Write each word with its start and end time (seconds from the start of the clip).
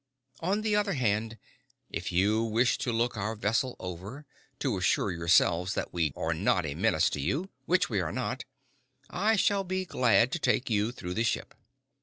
On 0.39 0.61
the 0.61 0.75
other 0.75 0.93
hand, 0.93 1.37
if 1.91 2.11
you 2.11 2.41
wish 2.41 2.79
to 2.79 2.91
look 2.91 3.15
our 3.15 3.35
vessel 3.35 3.75
over, 3.79 4.25
to 4.57 4.79
assure 4.79 5.11
yourselves 5.11 5.75
that 5.75 5.93
we 5.93 6.11
are 6.15 6.33
not 6.33 6.65
a 6.65 6.73
menace 6.73 7.07
to 7.11 7.21
you 7.21 7.51
which 7.67 7.87
we 7.87 8.01
are 8.01 8.11
not 8.11 8.43
I 9.11 9.35
shall 9.35 9.63
be 9.63 9.85
glad 9.85 10.31
to 10.31 10.39
take 10.39 10.71
you 10.71 10.91
through 10.91 11.13
the 11.13 11.23
ship." 11.23 11.53